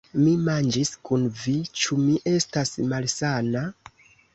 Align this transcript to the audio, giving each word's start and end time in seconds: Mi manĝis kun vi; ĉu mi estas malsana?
Mi 0.19 0.31
manĝis 0.45 0.91
kun 1.09 1.27
vi; 1.43 1.55
ĉu 1.83 2.01
mi 2.09 2.19
estas 2.35 2.77
malsana? 2.95 3.69